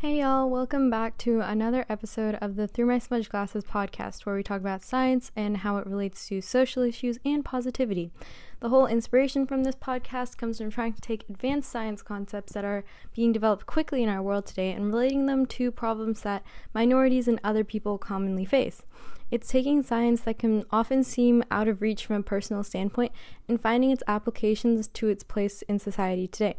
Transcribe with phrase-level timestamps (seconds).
[0.00, 4.34] Hey y'all, welcome back to another episode of the Through My Smudge Glasses podcast, where
[4.34, 8.10] we talk about science and how it relates to social issues and positivity.
[8.60, 12.64] The whole inspiration from this podcast comes from trying to take advanced science concepts that
[12.64, 12.82] are
[13.14, 17.38] being developed quickly in our world today and relating them to problems that minorities and
[17.44, 18.80] other people commonly face.
[19.30, 23.12] It's taking science that can often seem out of reach from a personal standpoint
[23.50, 26.56] and finding its applications to its place in society today.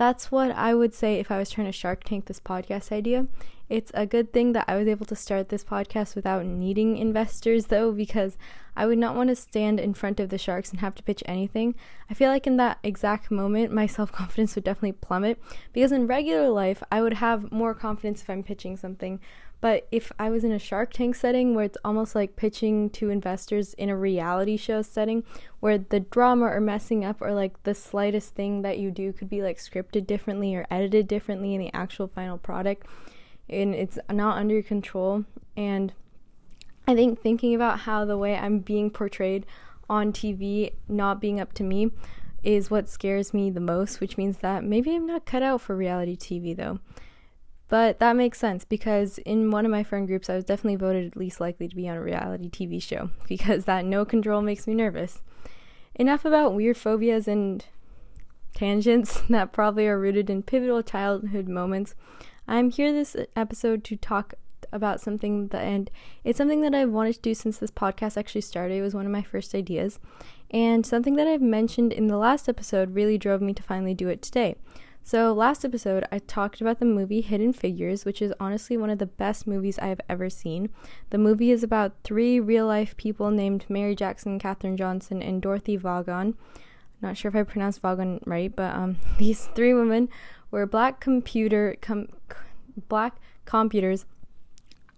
[0.00, 3.26] That's what I would say if I was trying to Shark Tank this podcast idea.
[3.68, 7.66] It's a good thing that I was able to start this podcast without needing investors,
[7.66, 8.38] though, because
[8.74, 11.22] I would not want to stand in front of the sharks and have to pitch
[11.26, 11.74] anything.
[12.08, 15.38] I feel like in that exact moment, my self confidence would definitely plummet
[15.74, 19.20] because in regular life, I would have more confidence if I'm pitching something.
[19.60, 23.10] But if I was in a Shark Tank setting where it's almost like pitching to
[23.10, 25.22] investors in a reality show setting
[25.60, 29.28] where the drama or messing up or like the slightest thing that you do could
[29.28, 32.86] be like scripted differently or edited differently in the actual final product
[33.50, 35.24] and it's not under your control
[35.56, 35.92] and
[36.88, 39.44] I think thinking about how the way I'm being portrayed
[39.88, 41.90] on TV not being up to me
[42.42, 45.76] is what scares me the most, which means that maybe I'm not cut out for
[45.76, 46.78] reality TV though.
[47.70, 51.14] But that makes sense because in one of my friend groups, I was definitely voted
[51.14, 54.74] least likely to be on a reality TV show because that no control makes me
[54.74, 55.22] nervous.
[55.94, 57.64] Enough about weird phobias and
[58.54, 61.94] tangents that probably are rooted in pivotal childhood moments.
[62.48, 64.34] I'm here this episode to talk
[64.72, 65.90] about something that, and
[66.24, 68.74] it's something that I've wanted to do since this podcast actually started.
[68.74, 70.00] It was one of my first ideas,
[70.50, 74.08] and something that I've mentioned in the last episode really drove me to finally do
[74.08, 74.56] it today.
[75.02, 78.98] So, last episode, I talked about the movie Hidden Figures, which is honestly one of
[78.98, 80.68] the best movies I have ever seen.
[81.08, 85.76] The movie is about three real life people named Mary Jackson, Katherine Johnson, and Dorothy
[85.76, 86.36] Vaughan.
[87.02, 90.08] Not sure if I pronounced Vaughan right, but um, these three women
[90.50, 92.08] were black computer com-
[92.88, 93.16] black
[93.46, 94.04] computers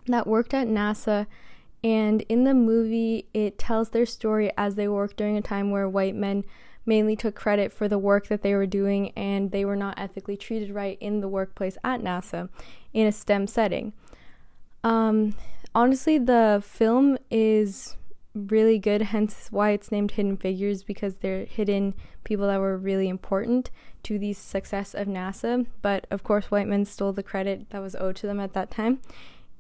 [0.07, 1.27] that worked at NASA.
[1.85, 5.89] And in the movie, it tells their story as they worked during a time where
[5.89, 6.45] white men
[6.85, 10.37] mainly took credit for the work that they were doing and they were not ethically
[10.37, 12.49] treated right in the workplace at NASA
[12.93, 13.93] in a STEM setting.
[14.85, 15.35] Um,
[15.75, 17.97] honestly, the film is
[18.35, 21.95] really good, hence why it's named Hidden Figures because they're hidden
[22.25, 23.71] people that were really important
[24.05, 25.67] to the success of NASA.
[25.83, 28.71] But of course, white men stole the credit that was owed to them at that
[28.71, 29.01] time.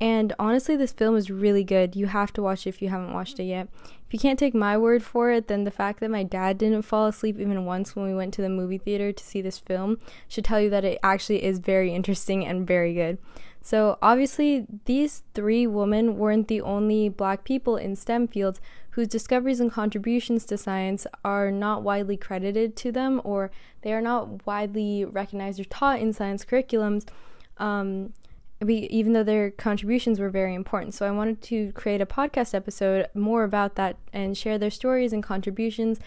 [0.02, 1.94] And honestly, this film is really good.
[1.94, 3.68] You have to watch it if you haven't watched it yet.
[4.04, 6.82] If you can't take my word for it, then the fact that my dad didn't
[6.82, 10.00] fall asleep even once when we went to the movie theater to see this film
[10.26, 13.18] should tell you that it actually is very interesting and very good.
[13.60, 19.60] So, obviously, these three women weren't the only black people in STEM fields whose discoveries
[19.60, 23.52] and contributions to science are not widely credited to them or
[23.82, 27.06] they are not widely recognized or taught in science curriculums.
[27.58, 28.14] Um,
[28.70, 30.94] even though their contributions were very important.
[30.94, 35.12] So I wanted to create a podcast episode more about that and share their stories
[35.12, 35.98] and contributions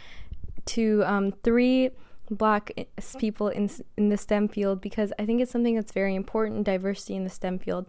[0.65, 1.91] to um, three
[2.29, 2.71] black
[3.19, 7.15] people in in the STEM field because I think it's something that's very important diversity
[7.15, 7.87] in the STEM field.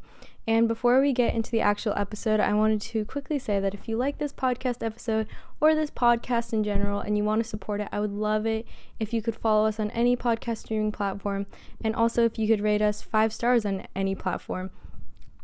[0.49, 3.89] And before we get into the actual episode, I wanted to quickly say that if
[3.89, 5.27] you like this podcast episode
[5.61, 8.65] or this podcast in general and you want to support it, I would love it
[9.01, 11.47] if you could follow us on any podcast streaming platform
[11.83, 14.71] and also if you could rate us 5 stars on any platform.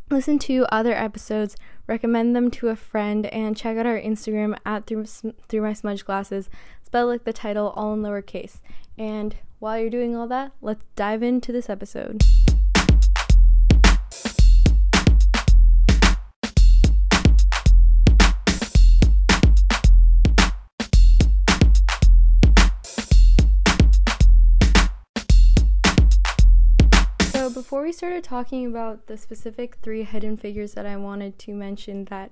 [0.09, 1.57] Listen to other episodes,
[1.93, 6.07] recommend them to a friend, and check out our Instagram at through, through my smudge
[6.07, 6.49] glasses.
[6.83, 8.61] Spell like the title, all in lowercase.
[8.97, 12.23] And while you're doing all that, let's dive into this episode.
[27.93, 32.31] Started talking about the specific three hidden figures that I wanted to mention that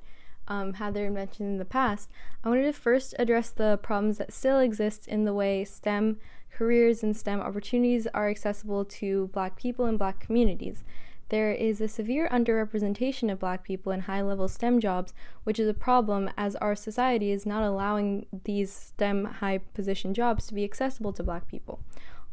[0.48, 2.10] um, had their invention in the past,
[2.42, 6.18] I wanted to first address the problems that still exist in the way STEM
[6.52, 10.82] careers and STEM opportunities are accessible to Black people and Black communities.
[11.28, 15.14] There is a severe underrepresentation of Black people in high level STEM jobs,
[15.44, 20.48] which is a problem as our society is not allowing these STEM high position jobs
[20.48, 21.80] to be accessible to Black people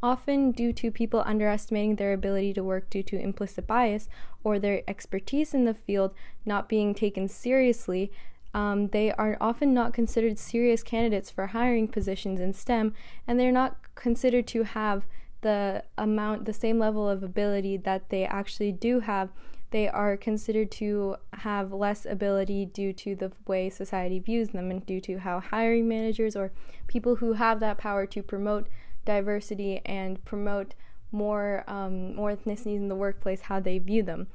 [0.02, 4.08] often due to people underestimating their ability to work due to implicit bias
[4.44, 6.14] or their expertise in the field
[6.46, 8.12] not being taken seriously.
[8.54, 12.94] Um, they are often not considered serious candidates for hiring positions in STEM,
[13.28, 15.06] and they're not considered to have
[15.42, 19.30] the amount, the same level of ability that they actually do have.
[19.72, 24.86] They are considered to have less ability due to the way society views them and
[24.86, 26.54] due to how hiring managers or
[26.88, 28.68] people who have that power to promote
[29.08, 30.76] diversity and promote
[31.12, 34.28] more um, more ethnicities in the workplace how they view them.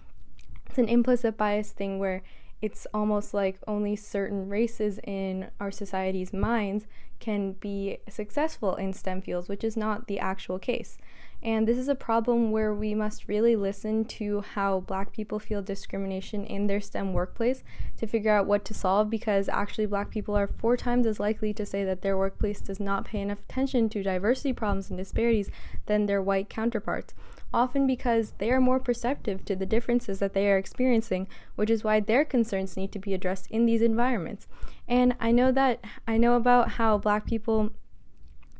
[0.68, 2.22] It's an implicit bias thing where
[2.62, 6.86] it's almost like only certain races in our society's minds
[7.20, 10.96] can be successful in STEM fields, which is not the actual case.
[11.44, 15.60] And this is a problem where we must really listen to how black people feel
[15.60, 17.64] discrimination in their STEM workplace
[17.96, 21.52] to figure out what to solve because actually black people are four times as likely
[21.54, 25.50] to say that their workplace does not pay enough attention to diversity problems and disparities
[25.86, 27.12] than their white counterparts.
[27.52, 31.82] Often because they are more perceptive to the differences that they are experiencing, which is
[31.82, 34.46] why their concerns need to be addressed in these environments.
[34.88, 37.70] And I know that I know about how black people,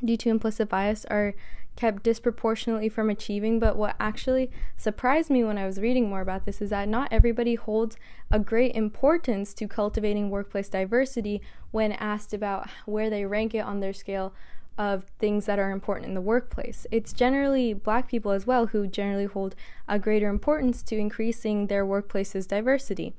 [0.04, 1.34] due to implicit bias, are
[1.76, 3.58] kept disproportionately from achieving.
[3.58, 7.08] But what actually surprised me when I was reading more about this is that not
[7.10, 7.96] everybody holds
[8.30, 11.40] a great importance to cultivating workplace diversity
[11.70, 14.32] when asked about where they rank it on their scale
[14.78, 16.86] of things that are important in the workplace.
[16.90, 19.54] It's generally black people as well who generally hold
[19.86, 23.14] a greater importance to increasing their workplace's diversity.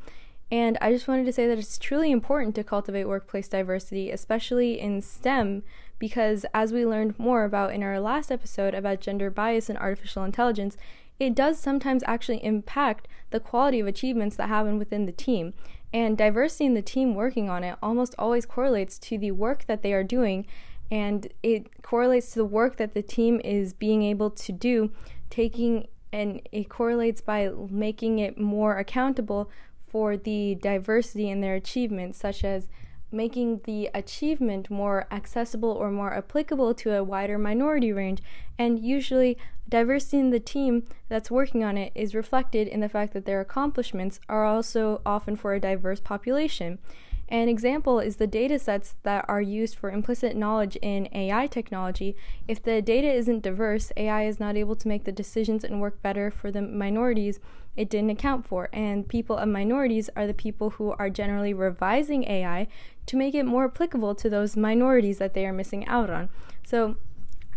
[0.52, 4.80] And I just wanted to say that it's truly important to cultivate workplace diversity, especially
[4.80, 5.64] in STEM,
[6.04, 10.26] because as we learned more about in our last episode about gender bias and artificial
[10.26, 10.76] intelligence,
[11.18, 15.54] it does sometimes actually impact the quality of achievements that happen within the team.
[15.94, 19.82] And diversity in the team working on it almost always correlates to the work that
[19.82, 20.46] they are doing,
[20.92, 24.92] and it correlates to the work that the team is being able to do,
[25.30, 29.50] taking and it correlates by making it more accountable
[29.88, 32.68] for the diversity in their achievements, such as
[33.14, 38.22] making the achievement more accessible or more applicable to a wider minority range.
[38.58, 39.38] And usually,
[39.70, 43.40] diversity in the team that's working on it is reflected in the fact that their
[43.40, 46.80] accomplishments are also often for a diverse population.
[47.30, 52.16] An example is the data sets that are used for implicit knowledge in AI technology.
[52.48, 56.02] If the data isn't diverse, AI is not able to make the decisions and work
[56.02, 57.40] better for the minorities
[57.76, 58.70] it didn't account for.
[58.72, 62.68] And people of minorities are the people who are generally revising AI
[63.08, 66.30] to make it more applicable to those minorities that they are missing out on.
[66.64, 66.98] So,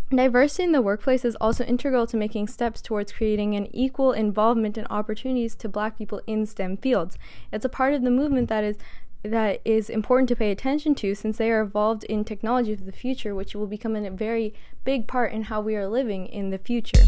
[0.09, 4.77] Diversity in the workplace is also integral to making steps towards creating an equal involvement
[4.77, 7.17] and opportunities to black people in STEM fields.
[7.51, 8.77] It's a part of the movement that is
[9.23, 12.91] that is important to pay attention to since they are involved in technology of the
[12.91, 14.53] future, which will become a very
[14.83, 17.03] big part in how we are living in the future.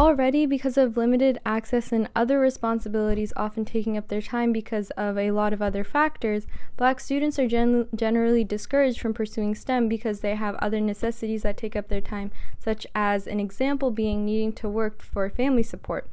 [0.00, 5.18] Already, because of limited access and other responsibilities often taking up their time because of
[5.18, 6.46] a lot of other factors,
[6.78, 11.58] black students are gen- generally discouraged from pursuing STEM because they have other necessities that
[11.58, 16.08] take up their time, such as an example being needing to work for family support.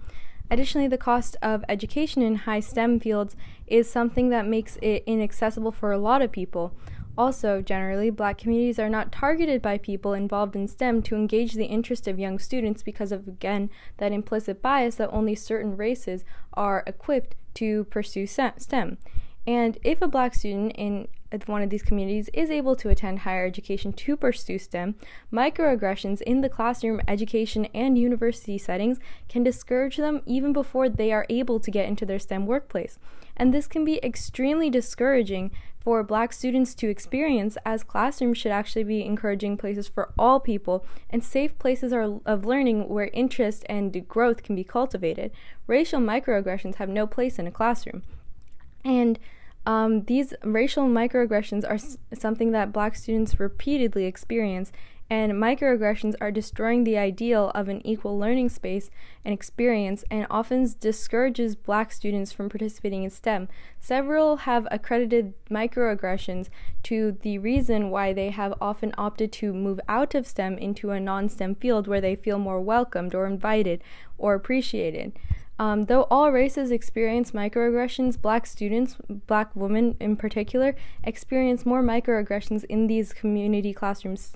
[0.51, 3.38] Additionally, the cost of education in high STEM fields
[3.68, 6.74] is something that makes it inaccessible for a lot of people.
[7.17, 11.65] Also, generally, black communities are not targeted by people involved in STEM to engage the
[11.65, 16.23] interest of young students because of, again, that implicit bias that only certain races
[16.53, 18.97] are equipped to pursue STEM.
[19.47, 21.07] And if a black student in
[21.45, 24.95] one of these communities is able to attend higher education to pursue STEM,
[25.31, 31.25] microaggressions in the classroom, education, and university settings can discourage them even before they are
[31.29, 32.99] able to get into their STEM workplace.
[33.35, 35.51] And this can be extremely discouraging
[35.88, 40.86] for black students to experience, as classrooms should actually be encouraging places for all people
[41.10, 45.32] and safe places are, of learning where interest and growth can be cultivated.
[45.65, 48.03] Racial microaggressions have no place in a classroom.
[48.84, 49.17] And
[49.65, 54.74] um, these racial microaggressions are s- something that black students repeatedly experience,
[55.09, 58.89] and microaggressions are destroying the ideal of an equal learning space
[59.23, 63.47] and experience and often discourages black students from participating in STEM.
[63.79, 66.49] Several have accredited microaggressions
[66.83, 70.99] to the reason why they have often opted to move out of STEM into a
[70.99, 73.81] non STEM field where they feel more welcomed or invited
[74.17, 75.17] or appreciated.
[75.59, 82.63] Um, though all races experience microaggressions, black students, black women in particular, experience more microaggressions
[82.65, 84.33] in these community classrooms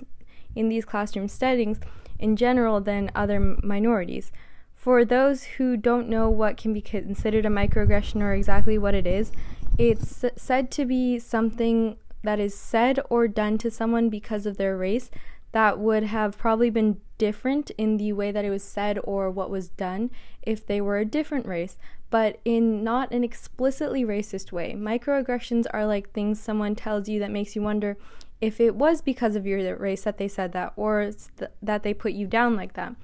[0.54, 1.80] in these classroom settings
[2.18, 4.30] in general than other minorities.
[4.74, 9.06] For those who don't know what can be considered a microaggression or exactly what it
[9.06, 9.30] is,
[9.78, 14.76] it's said to be something that is said or done to someone because of their
[14.76, 15.10] race
[15.52, 19.50] that would have probably been different in the way that it was said or what
[19.50, 20.10] was done
[20.42, 21.76] if they were a different race,
[22.10, 24.74] but in not an explicitly racist way.
[24.74, 27.96] Microaggressions are like things someone tells you that makes you wonder
[28.42, 31.94] if it was because of your race that they said that or th- that they
[31.94, 32.94] put you down like that.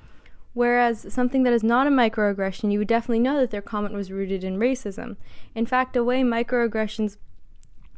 [0.53, 4.11] Whereas something that is not a microaggression, you would definitely know that their comment was
[4.11, 5.17] rooted in racism.
[5.55, 7.19] In fact, a way microaggressions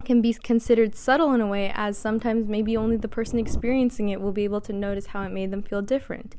[0.05, 4.21] can be considered subtle in a way, as sometimes maybe only the person experiencing it
[4.21, 6.37] will be able to notice how it made them feel different.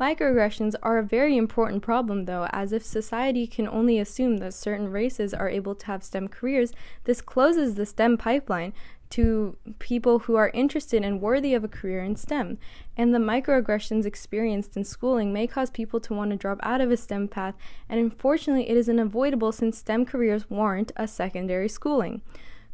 [0.00, 4.90] Microaggressions are a very important problem, though, as if society can only assume that certain
[4.90, 6.72] races are able to have STEM careers,
[7.04, 8.72] this closes the STEM pipeline
[9.12, 12.56] to people who are interested and worthy of a career in STEM.
[12.96, 16.90] And the microaggressions experienced in schooling may cause people to want to drop out of
[16.90, 17.54] a STEM path,
[17.90, 22.22] and unfortunately, it is unavoidable since STEM careers warrant a secondary schooling.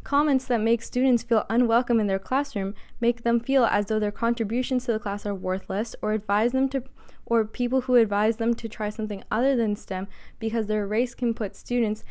[0.04, 4.12] Comments that make students feel unwelcome in their classroom make them feel as though their
[4.12, 6.84] contributions to the class are worthless or advise them to
[7.30, 10.08] or people who advise them to try something other than STEM
[10.38, 12.02] because their race can put students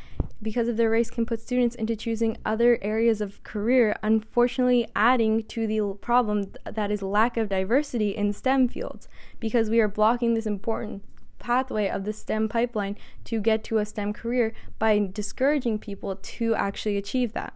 [0.44, 5.42] because of their race can put students into choosing other areas of career, unfortunately adding
[5.44, 9.08] to the problem that is lack of diversity in STEM fields
[9.40, 11.04] because we are blocking this important
[11.40, 16.54] pathway of the STEM pipeline to get to a STEM career by discouraging people to
[16.54, 17.56] actually achieve that.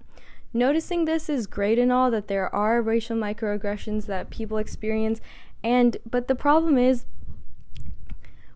[0.51, 5.21] Noticing this is great and all that there are racial microaggressions that people experience
[5.63, 7.05] and but the problem is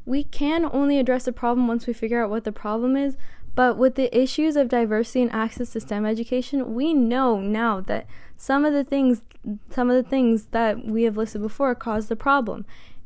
[0.05, 3.17] we can only address the problem once we figure out what the problem is.
[3.55, 8.05] But with the issues of diversity and access to STEM education, we know now that
[8.37, 9.21] some of the things
[9.69, 12.65] some of the things that we have listed before cause the problem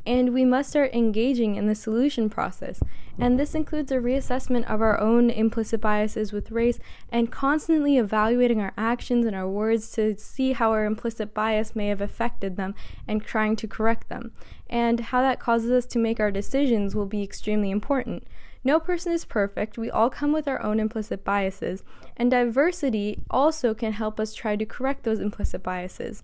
[0.10, 2.82] and we must start engaging in the solution process.
[3.20, 6.80] And this includes a reassessment of our own implicit biases with race
[7.12, 11.89] and constantly evaluating our actions and our words to see how our implicit bias may
[11.89, 12.74] have affected them
[13.08, 14.32] and trying to correct them.
[14.68, 18.25] And how that causes us to make our decisions will be extremely important.
[18.63, 19.78] No person is perfect.
[19.78, 21.84] We all come with our own implicit biases,
[22.18, 26.24] and diversity also can help us try to correct those implicit biases.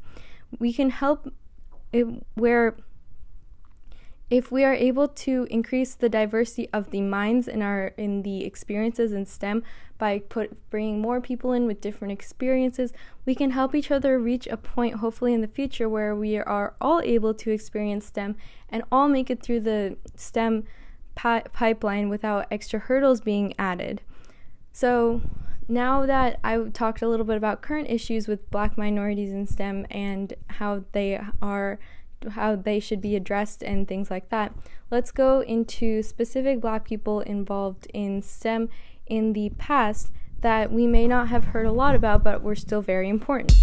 [0.58, 1.32] We can help
[2.34, 2.75] where
[4.29, 8.44] if we are able to increase the diversity of the minds in our in the
[8.44, 9.63] experiences in STEM
[9.98, 12.91] by put bringing more people in with different experiences,
[13.25, 16.74] we can help each other reach a point hopefully in the future where we are
[16.82, 18.36] all able to experience STEM
[18.70, 20.65] and all make it through the STEM
[21.13, 24.01] pi- pipeline without extra hurdles being added.
[24.74, 25.22] So,
[25.67, 29.88] now that I've talked a little bit about current issues with black minorities in STEM
[29.89, 31.79] and how they are
[32.32, 34.53] how they should be addressed and things like that.
[34.91, 38.70] Let's go into specific black people involved in STEM
[39.08, 42.82] in the past that we may not have heard a lot about, but were still
[42.82, 43.53] very important.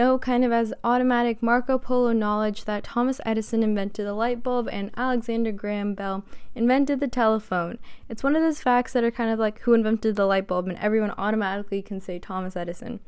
[0.00, 4.66] Know kind of as automatic Marco Polo knowledge that Thomas Edison invented the light bulb
[4.72, 7.78] and Alexander Graham Bell invented the telephone.
[8.08, 10.68] It's one of those facts that are kind of like who invented the light bulb,
[10.68, 13.00] and everyone automatically can say Thomas Edison.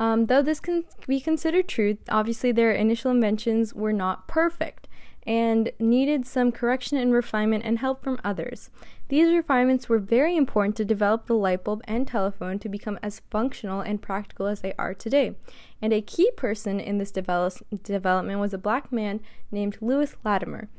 [0.00, 4.88] Um, though this can be considered truth, obviously their initial inventions were not perfect
[5.26, 8.70] and needed some correction and refinement and help from others.
[9.12, 13.20] These refinements were very important to develop the light bulb and telephone to become as
[13.30, 15.34] functional and practical as they are today.
[15.82, 20.70] And a key person in this develop- development was a black man named Lewis Latimer.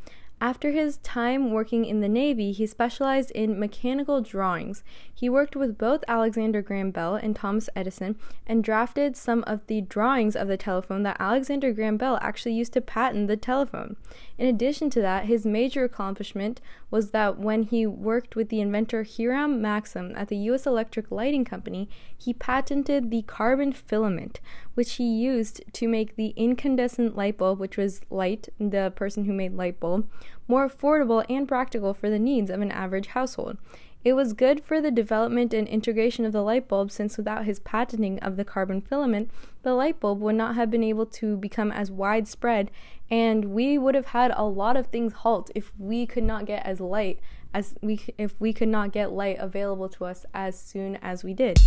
[0.42, 4.84] After his time working in the Navy, he specialized in mechanical drawings.
[5.14, 9.80] He worked with both Alexander Graham Bell and Thomas Edison and drafted some of the
[9.80, 13.96] drawings of the telephone that Alexander Graham Bell actually used to patent the telephone.
[14.38, 16.60] In addition to that, his major accomplishment
[16.90, 21.46] was that when he worked with the inventor Hiram Maxim at the US Electric Lighting
[21.46, 21.88] Company,
[22.18, 24.40] he patented the carbon filament,
[24.74, 29.34] which he used to make the incandescent light bulb, which was light, the person who
[29.34, 30.10] made light bulb,
[30.48, 33.58] more affordable and practical for the needs of an average household.
[34.04, 37.60] It was good for the development and integration of the light bulb since without his
[37.60, 39.32] patenting of the carbon filament,
[39.62, 42.70] the light bulb would not have been able to become as widespread
[43.10, 46.66] and we would have had a lot of things halt if we could not get
[46.66, 47.20] as light
[47.54, 51.34] as we if we could not get light available to us as soon as we
[51.34, 51.58] did.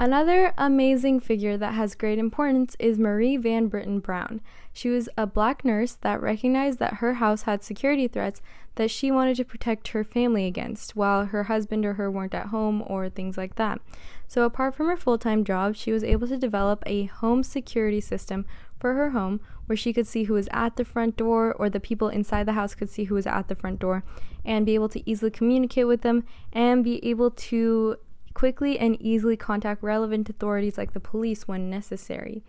[0.00, 4.40] Another amazing figure that has great importance is Marie Van Brittan Brown.
[4.72, 8.40] She was a black nurse that recognized that her house had security threats
[8.76, 12.46] that she wanted to protect her family against while her husband or her weren't at
[12.46, 13.80] home or things like that.
[14.28, 18.00] So, apart from her full time job, she was able to develop a home security
[18.00, 18.46] system
[18.78, 21.80] for her home where she could see who was at the front door or the
[21.80, 24.04] people inside the house could see who was at the front door
[24.44, 27.96] and be able to easily communicate with them and be able to
[28.38, 32.40] quickly and easily contact relevant authorities like the police when necessary.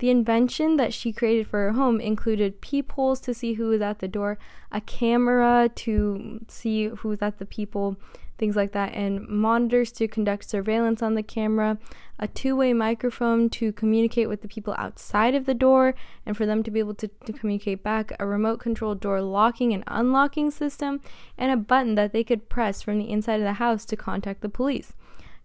[0.00, 4.00] The invention that she created for her home included peepholes to see who was at
[4.00, 4.38] the door,
[4.72, 7.96] a camera to see who's at the people,
[8.38, 11.78] things like that, and monitors to conduct surveillance on the camera,
[12.18, 15.94] a two way microphone to communicate with the people outside of the door
[16.26, 19.72] and for them to be able to, to communicate back, a remote controlled door locking
[19.72, 21.00] and unlocking system,
[21.38, 24.40] and a button that they could press from the inside of the house to contact
[24.40, 24.92] the police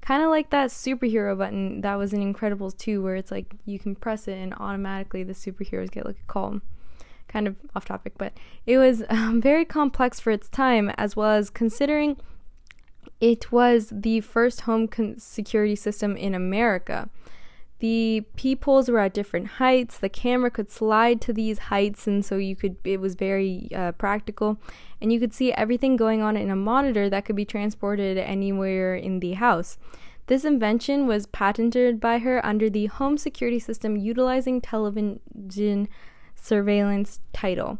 [0.01, 3.79] kind of like that superhero button that was in Incredibles 2, where it's like you
[3.79, 6.59] can press it and automatically the superheroes get like a call.
[7.27, 8.33] Kind of off topic, but
[8.65, 12.17] it was um, very complex for its time, as well as considering
[13.21, 17.09] it was the first home con- security system in America.
[17.81, 19.97] The peepholes were at different heights.
[19.97, 22.75] The camera could slide to these heights, and so you could.
[22.83, 24.59] It was very uh, practical,
[25.01, 28.93] and you could see everything going on in a monitor that could be transported anywhere
[28.95, 29.79] in the house.
[30.27, 35.89] This invention was patented by her under the Home Security System Utilizing Television
[36.35, 37.79] Surveillance title.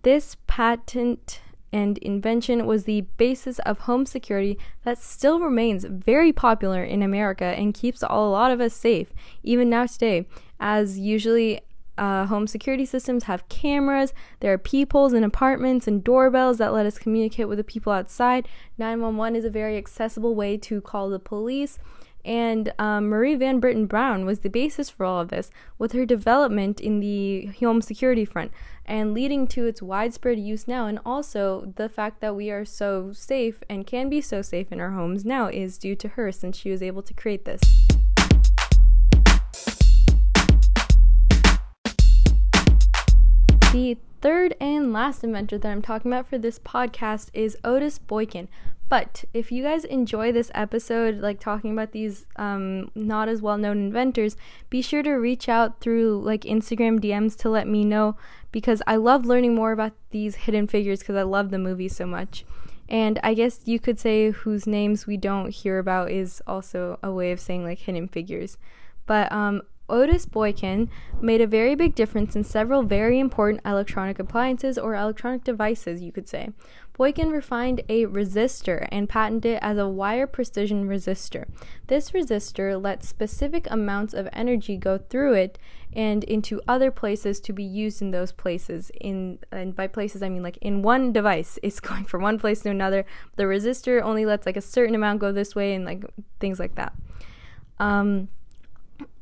[0.00, 1.41] This patent
[1.72, 7.44] and invention was the basis of home security that still remains very popular in America
[7.44, 9.08] and keeps a lot of us safe,
[9.42, 10.26] even now today,
[10.60, 11.60] as usually
[11.98, 14.12] uh, home security systems have cameras.
[14.40, 18.48] There are peepholes in apartments and doorbells that let us communicate with the people outside.
[18.78, 21.78] 911 is a very accessible way to call the police.
[22.24, 26.06] And um, Marie Van Brittan Brown was the basis for all of this, with her
[26.06, 28.52] development in the home security front
[28.86, 30.86] and leading to its widespread use now.
[30.86, 34.80] And also, the fact that we are so safe and can be so safe in
[34.80, 37.60] our homes now is due to her since she was able to create this.
[43.72, 48.48] The third and last inventor that I'm talking about for this podcast is Otis Boykin.
[48.92, 53.56] But if you guys enjoy this episode, like talking about these um, not as well
[53.56, 54.36] known inventors,
[54.68, 58.18] be sure to reach out through like Instagram DMs to let me know
[58.50, 62.04] because I love learning more about these hidden figures because I love the movie so
[62.04, 62.44] much.
[62.86, 67.10] And I guess you could say whose names we don't hear about is also a
[67.10, 68.58] way of saying like hidden figures.
[69.06, 70.88] But um, Otis Boykin
[71.20, 76.10] made a very big difference in several very important electronic appliances or electronic devices, you
[76.10, 76.48] could say.
[76.94, 81.44] Boykin refined a resistor and patented it as a wire precision resistor.
[81.88, 85.58] This resistor lets specific amounts of energy go through it
[85.92, 88.90] and into other places to be used in those places.
[89.00, 92.60] In and by places I mean like in one device, it's going from one place
[92.62, 93.04] to another.
[93.36, 96.04] The resistor only lets like a certain amount go this way and like
[96.40, 96.94] things like that.
[97.78, 98.28] Um,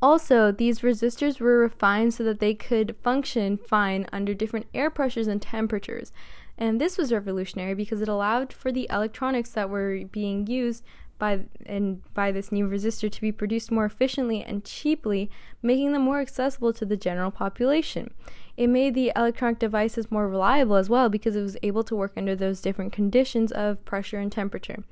[0.01, 5.27] also, these resistors were refined so that they could function fine under different air pressures
[5.27, 6.11] and temperatures.
[6.57, 10.83] And this was revolutionary because it allowed for the electronics that were being used
[11.17, 15.29] by and by this new resistor to be produced more efficiently and cheaply,
[15.61, 18.11] making them more accessible to the general population.
[18.57, 22.13] It made the electronic devices more reliable as well because it was able to work
[22.17, 24.83] under those different conditions of pressure and temperature.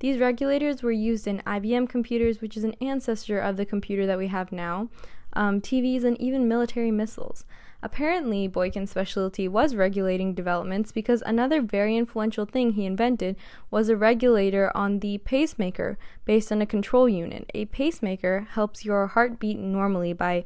[0.00, 4.18] These regulators were used in IBM computers, which is an ancestor of the computer that
[4.18, 4.88] we have now,
[5.34, 7.44] um, TVs, and even military missiles.
[7.82, 13.36] Apparently, Boykin's specialty was regulating developments because another very influential thing he invented
[13.70, 17.50] was a regulator on the pacemaker based on a control unit.
[17.54, 20.44] A pacemaker helps your heart beat normally by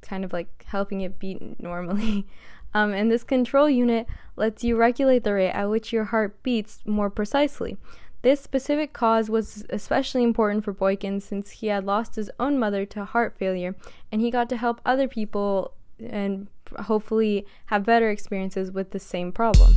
[0.00, 2.26] kind of like helping it beat normally.
[2.76, 6.82] Um, and this control unit lets you regulate the rate at which your heart beats
[6.84, 7.76] more precisely.
[8.24, 12.86] This specific cause was especially important for Boykin since he had lost his own mother
[12.86, 13.76] to heart failure
[14.10, 19.30] and he got to help other people and hopefully have better experiences with the same
[19.30, 19.74] problem.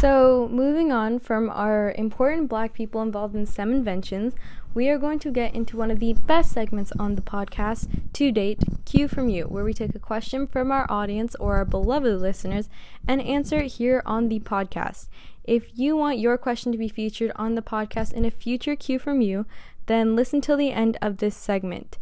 [0.00, 4.32] So, moving on from our important black people involved in STEM inventions,
[4.72, 8.32] we are going to get into one of the best segments on the podcast to
[8.32, 12.18] date, Q from You, where we take a question from our audience or our beloved
[12.18, 12.70] listeners
[13.06, 15.08] and answer it here on the podcast.
[15.44, 18.98] If you want your question to be featured on the podcast in a future Q
[18.98, 19.44] from You,
[19.84, 21.98] then listen till the end of this segment.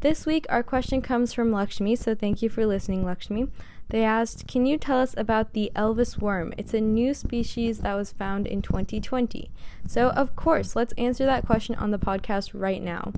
[0.00, 3.48] This week, our question comes from Lakshmi, so thank you for listening, Lakshmi.
[3.92, 6.54] They asked, Can you tell us about the Elvis worm?
[6.56, 9.50] It's a new species that was found in 2020.
[9.86, 13.12] So, of course, let's answer that question on the podcast right now.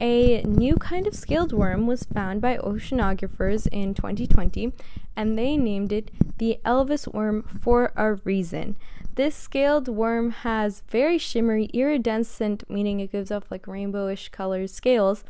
[0.00, 4.72] A new kind of scaled worm was found by oceanographers in 2020,
[5.14, 8.76] and they named it the Elvis worm for a reason.
[9.14, 15.22] This scaled worm has very shimmery, iridescent, meaning it gives off like rainbowish colors, scales,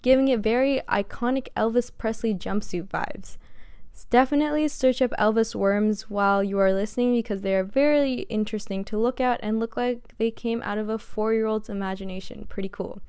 [0.00, 3.36] giving it very iconic Elvis Presley jumpsuit vibes.
[4.10, 8.98] Definitely search up Elvis worms while you are listening because they are very interesting to
[8.98, 12.46] look at and look like they came out of a four year old's imagination.
[12.48, 13.00] Pretty cool.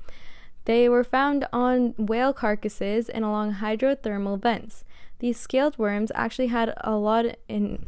[0.64, 4.84] They were found on whale carcasses and along hydrothermal vents.
[5.20, 7.86] These scaled worms actually had a lot in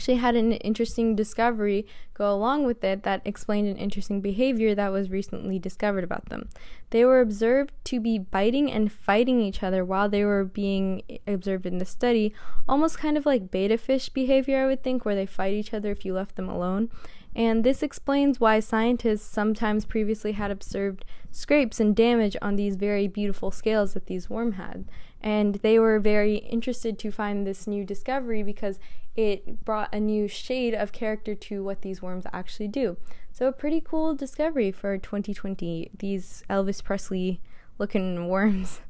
[0.00, 4.90] actually had an interesting discovery go along with it that explained an interesting behavior that
[4.90, 6.48] was recently discovered about them.
[6.88, 11.66] They were observed to be biting and fighting each other while they were being observed
[11.66, 12.32] in the study,
[12.66, 15.90] almost kind of like betta fish behavior, I would think, where they fight each other
[15.90, 16.88] if you left them alone.
[17.34, 23.06] And this explains why scientists sometimes previously had observed scrapes and damage on these very
[23.06, 24.84] beautiful scales that these worms had.
[25.20, 28.80] And they were very interested to find this new discovery because
[29.14, 32.96] it brought a new shade of character to what these worms actually do.
[33.32, 37.40] So, a pretty cool discovery for 2020, these Elvis Presley
[37.78, 38.80] looking worms.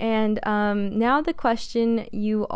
[0.00, 2.46] And um, now, the question you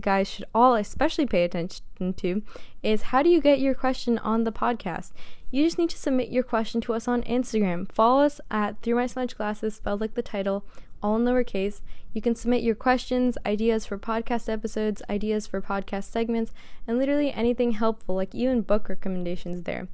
[0.00, 1.84] guys should all especially pay attention
[2.16, 2.42] to
[2.82, 5.12] is how do you get your question on the podcast?
[5.50, 7.90] You just need to submit your question to us on Instagram.
[7.92, 10.64] Follow us at Through My Smudge Glasses, spelled like the title,
[11.02, 11.80] all in lowercase.
[12.12, 16.52] You can submit your questions, ideas for podcast episodes, ideas for podcast segments,
[16.86, 19.88] and literally anything helpful, like even book recommendations there.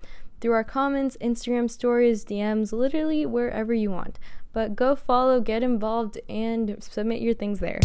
[0.45, 4.19] Through our comments, Instagram stories, DMs, literally wherever you want.
[4.53, 7.81] But go follow, get involved, and submit your things there.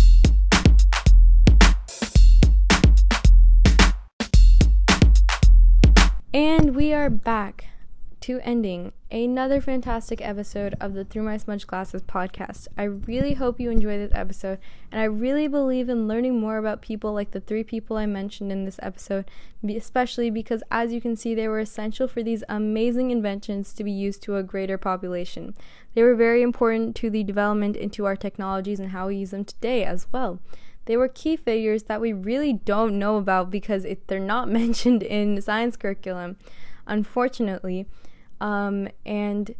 [6.33, 7.68] And we are back
[8.29, 12.67] to ending another fantastic episode of the Through My Smudge Glasses podcast.
[12.77, 14.59] I really hope you enjoy this episode,
[14.91, 18.51] and I really believe in learning more about people like the three people I mentioned
[18.51, 19.31] in this episode,
[19.67, 23.91] especially because, as you can see, they were essential for these amazing inventions to be
[23.91, 25.55] used to a greater population.
[25.95, 29.45] They were very important to the development into our technologies and how we use them
[29.45, 30.37] today as well.
[30.85, 35.01] They were key figures that we really don't know about because it, they're not mentioned
[35.01, 36.37] in science curriculum,
[36.85, 37.87] unfortunately.
[38.41, 39.53] Um, and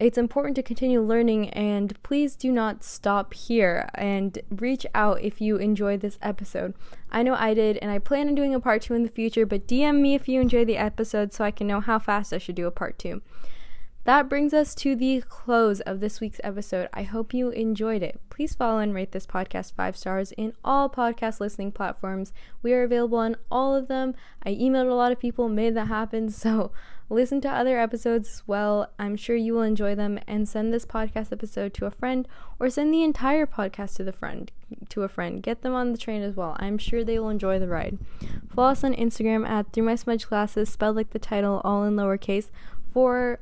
[0.00, 5.42] it's important to continue learning and please do not stop here and reach out if
[5.42, 6.74] you enjoyed this episode.
[7.10, 9.44] I know I did and I plan on doing a part 2 in the future,
[9.44, 12.38] but DM me if you enjoy the episode so I can know how fast I
[12.38, 13.20] should do a part 2.
[14.10, 16.88] That brings us to the close of this week's episode.
[16.92, 18.20] I hope you enjoyed it.
[18.28, 22.32] Please follow and rate this podcast five stars in all podcast listening platforms.
[22.60, 24.16] We are available on all of them.
[24.42, 26.28] I emailed a lot of people, made that happen.
[26.40, 26.72] So
[27.08, 28.90] listen to other episodes as well.
[28.98, 32.26] I'm sure you will enjoy them and send this podcast episode to a friend
[32.58, 34.50] or send the entire podcast to the friend
[34.88, 35.40] to a friend.
[35.40, 36.56] Get them on the train as well.
[36.58, 37.96] I'm sure they will enjoy the ride.
[38.52, 41.94] Follow us on Instagram at Through My Smudge Glasses, spelled like the title, all in
[41.94, 42.50] lowercase,
[42.92, 43.38] for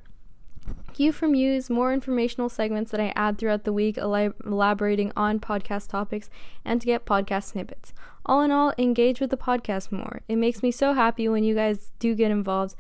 [0.93, 5.89] Q from Yous, more informational segments that I add throughout the week, elaborating on podcast
[5.89, 6.29] topics,
[6.65, 7.93] and to get podcast snippets.
[8.27, 10.23] All in all, engage with the podcast more.
[10.29, 12.75] It makes me so happy when you guys do get involved.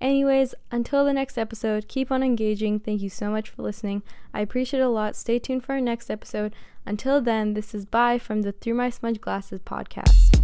[0.00, 2.78] Anyways, until the next episode, keep on engaging.
[2.78, 4.02] Thank you so much for listening.
[4.32, 5.16] I appreciate it a lot.
[5.16, 6.54] Stay tuned for our next episode.
[6.86, 10.43] Until then, this is bye from the Through My Smudge Glasses podcast.